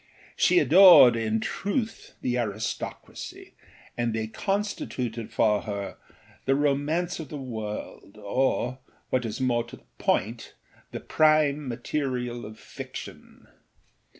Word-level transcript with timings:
She 0.35 0.57
adored, 0.57 1.15
in 1.15 1.39
truth, 1.41 2.15
the 2.21 2.35
aristocracy, 2.39 3.53
and 3.95 4.15
they 4.15 4.25
constituted 4.25 5.31
for 5.31 5.61
her 5.61 5.97
the 6.45 6.55
romance 6.55 7.19
of 7.19 7.29
the 7.29 7.37
world 7.37 8.17
or, 8.19 8.79
what 9.11 9.25
is 9.25 9.39
more 9.39 9.63
to 9.65 9.75
the 9.77 9.83
point, 9.99 10.55
the 10.91 11.01
prime 11.01 11.67
material 11.67 12.47
of 12.47 12.57
fiction. 12.57 13.47